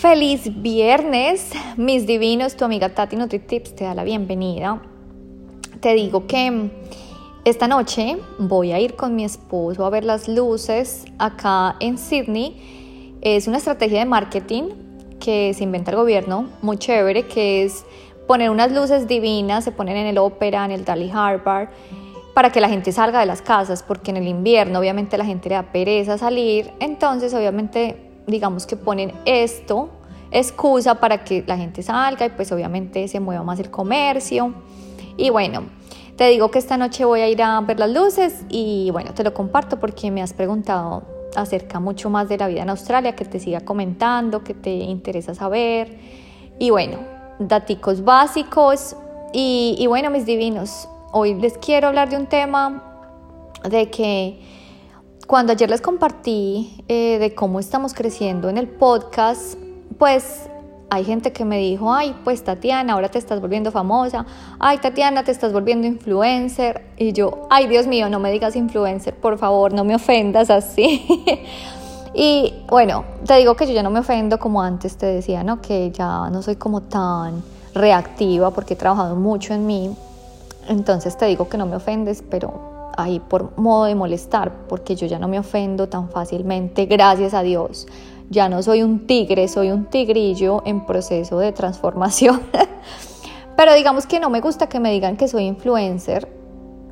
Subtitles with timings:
[0.00, 4.80] Feliz viernes, mis divinos, tu amiga Tati NutriTips te da la bienvenida.
[5.80, 6.70] Te digo que
[7.44, 13.18] esta noche voy a ir con mi esposo a ver las luces acá en Sydney.
[13.20, 14.70] Es una estrategia de marketing
[15.20, 17.84] que se inventa el gobierno, muy chévere, que es
[18.26, 21.68] poner unas luces divinas, se ponen en el ópera, en el Dali Harbour,
[22.32, 25.50] para que la gente salga de las casas, porque en el invierno obviamente la gente
[25.50, 29.90] le da pereza salir, entonces obviamente digamos que ponen esto,
[30.30, 34.54] excusa para que la gente salga y pues obviamente se mueva más el comercio.
[35.16, 35.64] Y bueno,
[36.16, 39.24] te digo que esta noche voy a ir a ver las luces y bueno, te
[39.24, 41.02] lo comparto porque me has preguntado
[41.34, 45.34] acerca mucho más de la vida en Australia, que te siga comentando, que te interesa
[45.34, 45.98] saber.
[46.58, 46.98] Y bueno,
[47.38, 48.96] daticos básicos.
[49.32, 52.84] Y, y bueno, mis divinos, hoy les quiero hablar de un tema
[53.68, 54.40] de que
[55.30, 59.56] cuando ayer les compartí eh, de cómo estamos creciendo en el podcast,
[59.96, 60.48] pues
[60.90, 64.26] hay gente que me dijo, ay, pues Tatiana, ahora te estás volviendo famosa,
[64.58, 66.84] ay, Tatiana, te estás volviendo influencer.
[66.96, 71.06] Y yo, ay, Dios mío, no me digas influencer, por favor, no me ofendas así.
[72.12, 75.60] y bueno, te digo que yo ya no me ofendo como antes te decía, ¿no?
[75.60, 77.40] Que ya no soy como tan
[77.72, 79.94] reactiva porque he trabajado mucho en mí.
[80.66, 85.06] Entonces te digo que no me ofendes, pero ahí por modo de molestar, porque yo
[85.06, 87.86] ya no me ofendo tan fácilmente, gracias a Dios.
[88.28, 92.40] Ya no soy un tigre, soy un tigrillo en proceso de transformación.
[93.56, 96.28] Pero digamos que no me gusta que me digan que soy influencer,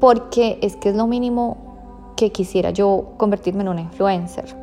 [0.00, 4.54] porque es que es lo mínimo que quisiera yo convertirme en una influencer.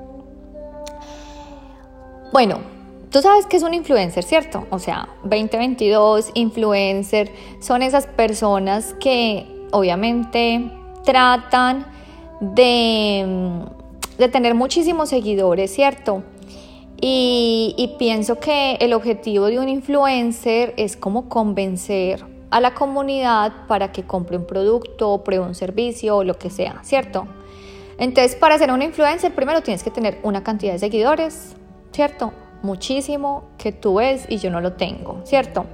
[2.32, 2.60] Bueno,
[3.10, 4.68] tú sabes que es un influencer, ¿cierto?
[4.70, 10.70] O sea, 2022, influencer, son esas personas que obviamente
[11.08, 11.86] tratan
[12.42, 13.64] de,
[14.30, 16.22] tener muchísimos seguidores, ¿cierto?
[17.00, 23.94] Y, pienso que el objetivo de un influencer es como convencer a la comunidad para
[23.94, 27.26] que compre un producto, pruebe un servicio o lo que sea, ¿cierto?
[27.98, 31.56] Entonces, para ser un influencer, primero tienes que tener una cantidad de seguidores,
[31.94, 32.34] ¿cierto?
[32.64, 35.66] Muchísimo que tú ves y yo no lo tengo, ¿cierto?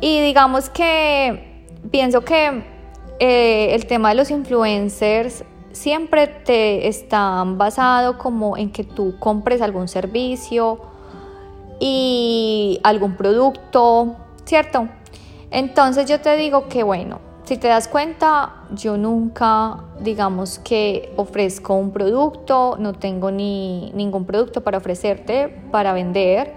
[0.00, 2.73] Y digamos que pienso que
[3.20, 9.60] eh, el tema de los influencers siempre te están basado como en que tú compres
[9.60, 10.80] algún servicio
[11.80, 14.88] y algún producto, ¿cierto?
[15.50, 21.74] Entonces yo te digo que bueno, si te das cuenta, yo nunca, digamos que ofrezco
[21.74, 26.54] un producto, no tengo ni ningún producto para ofrecerte, para vender.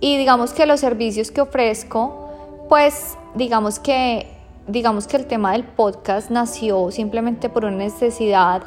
[0.00, 4.37] Y digamos que los servicios que ofrezco, pues digamos que
[4.68, 8.62] digamos que el tema del podcast nació simplemente por una necesidad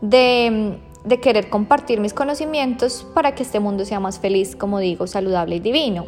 [0.00, 0.78] de,
[1.22, 5.60] querer compartir mis conocimientos para que este mundo sea más feliz, como digo, saludable y
[5.60, 6.04] divino.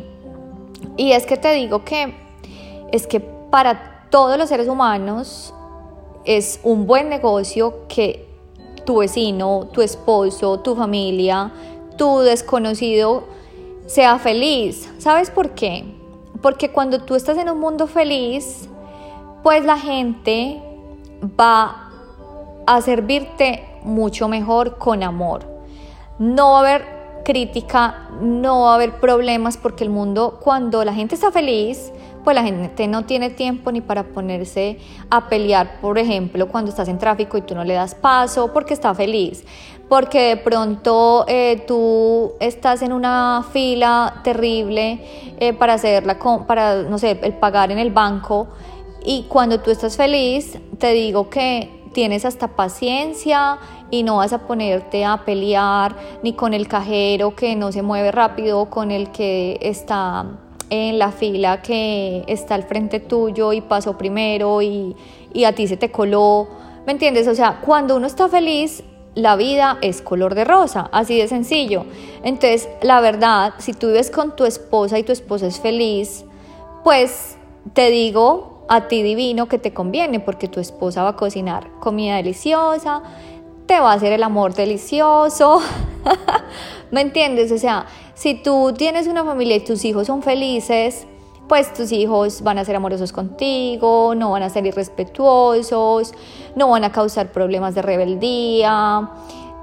[0.96, 2.14] Y es que te digo que
[2.92, 5.54] es que para todos los seres humanos
[6.24, 8.28] es un buen negocio que
[8.84, 11.50] tu vecino, tu esposo, tu familia,
[11.96, 13.24] tu desconocido
[13.86, 14.90] sea feliz.
[14.98, 15.84] ¿Sabes por qué?
[16.42, 18.68] Porque cuando tú estás en un mundo feliz,
[19.42, 20.62] pues la gente
[21.38, 21.90] va
[22.66, 25.44] a servirte mucho mejor con amor.
[26.18, 30.94] No va a haber crítica, no va a haber problemas porque el mundo, cuando la
[30.94, 31.92] gente está feliz,
[32.24, 34.78] pues la gente no tiene tiempo ni para ponerse
[35.10, 38.74] a pelear, por ejemplo, cuando estás en tráfico y tú no le das paso porque
[38.74, 39.44] está feliz,
[39.88, 45.00] porque de pronto eh, tú estás en una fila terrible
[45.38, 48.48] eh, para hacerla, para, no sé, el pagar en el banco
[49.04, 53.58] y cuando tú estás feliz, te digo que tienes hasta paciencia
[53.90, 58.10] y no vas a ponerte a pelear ni con el cajero que no se mueve
[58.10, 60.38] rápido, con el que está
[60.70, 64.96] en la fila que está al frente tuyo y pasó primero y,
[65.34, 66.48] y a ti se te coló.
[66.86, 67.28] ¿Me entiendes?
[67.28, 68.82] O sea, cuando uno está feliz,
[69.14, 71.84] la vida es color de rosa, así de sencillo.
[72.22, 76.24] Entonces, la verdad, si tú vives con tu esposa y tu esposa es feliz,
[76.82, 77.36] pues
[77.74, 82.16] te digo a ti divino que te conviene porque tu esposa va a cocinar comida
[82.16, 83.02] deliciosa,
[83.66, 85.60] te va a hacer el amor delicioso.
[86.90, 87.52] ¿Me entiendes?
[87.52, 87.84] O sea,
[88.14, 91.06] si tú tienes una familia y tus hijos son felices,
[91.48, 96.14] pues tus hijos van a ser amorosos contigo, no van a ser irrespetuosos,
[96.56, 99.10] no van a causar problemas de rebeldía.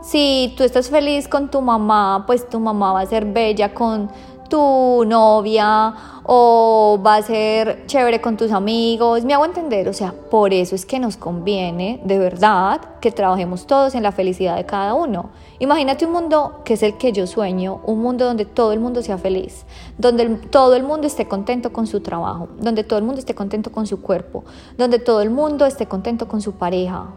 [0.04, 4.12] Si tú estás feliz con tu mamá, pues tu mamá va a ser bella con
[4.50, 5.94] tu novia
[6.24, 9.24] o va a ser chévere con tus amigos.
[9.24, 13.66] Me hago entender, o sea, por eso es que nos conviene de verdad que trabajemos
[13.66, 15.30] todos en la felicidad de cada uno.
[15.60, 19.02] Imagínate un mundo que es el que yo sueño, un mundo donde todo el mundo
[19.02, 19.66] sea feliz,
[19.98, 23.72] donde todo el mundo esté contento con su trabajo, donde todo el mundo esté contento
[23.72, 24.44] con su cuerpo,
[24.78, 27.08] donde todo el mundo esté contento con su pareja.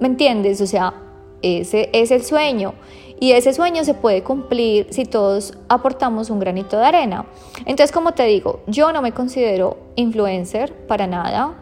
[0.00, 0.60] ¿Me entiendes?
[0.60, 0.94] O sea,
[1.42, 2.74] ese es el sueño.
[3.18, 7.26] Y ese sueño se puede cumplir si todos aportamos un granito de arena.
[7.66, 11.54] Entonces, como te digo, yo no me considero influencer para nada.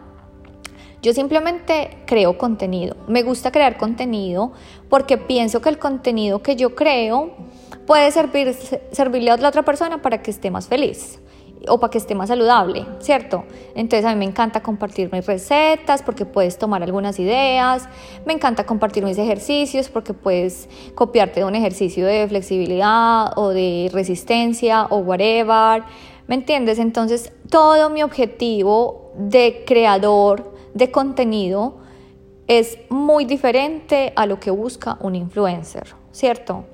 [1.01, 2.95] Yo simplemente creo contenido.
[3.07, 4.53] Me gusta crear contenido
[4.89, 7.31] porque pienso que el contenido que yo creo
[7.85, 8.53] puede servir,
[8.91, 11.19] servirle a la otra persona para que esté más feliz
[11.67, 13.43] o para que esté más saludable, ¿cierto?
[13.75, 17.89] Entonces a mí me encanta compartir mis recetas porque puedes tomar algunas ideas,
[18.25, 23.89] me encanta compartir mis ejercicios porque puedes copiarte de un ejercicio de flexibilidad o de
[23.91, 25.83] resistencia o whatever,
[26.27, 26.79] ¿me entiendes?
[26.79, 31.77] Entonces todo mi objetivo de creador de contenido
[32.47, 36.65] es muy diferente a lo que busca un influencer, ¿cierto?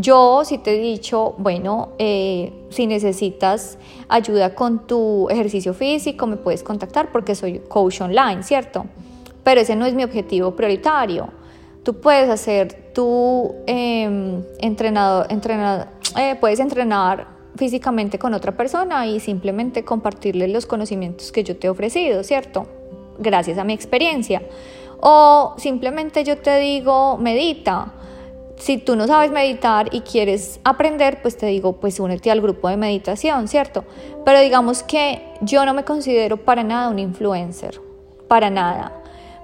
[0.00, 3.76] Yo si te he dicho, bueno, eh, si necesitas
[4.08, 8.86] ayuda con tu ejercicio físico, me puedes contactar porque soy coach online, ¿cierto?
[9.44, 11.28] Pero ese no es mi objetivo prioritario.
[11.82, 15.88] Tú puedes hacer tu entrenador, entrenador
[16.18, 17.26] eh, puedes entrenar
[17.56, 22.66] físicamente con otra persona y simplemente compartirle los conocimientos que yo te he ofrecido, ¿cierto?
[23.18, 24.40] Gracias a mi experiencia.
[25.00, 27.92] O simplemente yo te digo, medita
[28.60, 32.68] si tú no sabes meditar y quieres aprender, pues te digo, pues únete al grupo
[32.68, 33.84] de meditación, ¿cierto?
[34.24, 37.80] Pero digamos que yo no me considero para nada un influencer,
[38.28, 38.92] para nada.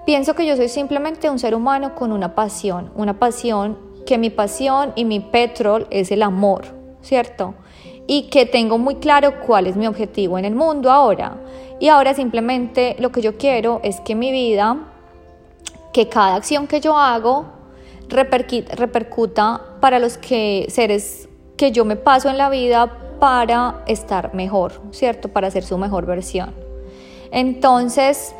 [0.04, 4.28] Pienso que yo soy simplemente un ser humano con una pasión, una pasión que mi
[4.28, 6.66] pasión y mi petrol es el amor,
[7.00, 7.54] ¿cierto?
[8.06, 11.38] Y que tengo muy claro cuál es mi objetivo en el mundo ahora.
[11.80, 14.76] Y ahora simplemente lo que yo quiero es que mi vida,
[15.94, 17.55] que cada acción que yo hago,
[18.08, 24.80] repercuta para los que seres que yo me paso en la vida para estar mejor,
[24.90, 25.28] ¿cierto?
[25.28, 26.54] Para ser su mejor versión.
[27.30, 28.34] Entonces,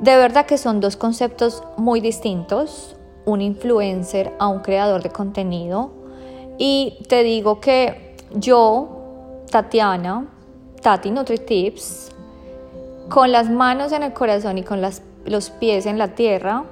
[0.00, 5.90] de verdad que son dos conceptos muy distintos, un influencer a un creador de contenido.
[6.58, 10.28] Y te digo que yo, Tatiana,
[10.80, 12.10] Tati NutriTips,
[13.08, 16.64] con las manos en el corazón y con los pies en la tierra,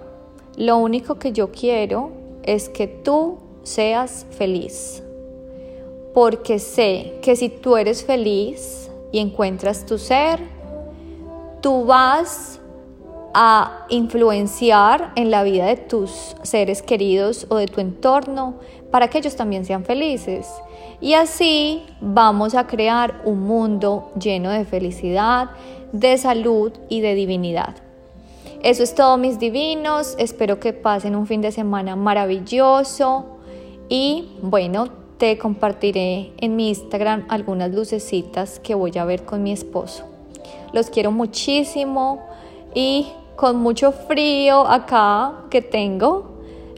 [0.56, 5.02] lo único que yo quiero es que tú seas feliz.
[6.14, 10.40] Porque sé que si tú eres feliz y encuentras tu ser,
[11.60, 12.60] tú vas
[13.32, 18.54] a influenciar en la vida de tus seres queridos o de tu entorno
[18.90, 20.48] para que ellos también sean felices.
[21.00, 25.50] Y así vamos a crear un mundo lleno de felicidad,
[25.92, 27.76] de salud y de divinidad.
[28.62, 33.24] Eso es todo mis divinos, espero que pasen un fin de semana maravilloso
[33.88, 39.52] y bueno, te compartiré en mi Instagram algunas lucecitas que voy a ver con mi
[39.52, 40.04] esposo.
[40.74, 42.22] Los quiero muchísimo
[42.74, 46.32] y con mucho frío acá que tengo,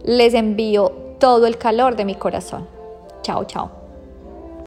[0.05, 2.69] les envío todo el calor de mi corazón.
[3.23, 3.82] Chao, chao.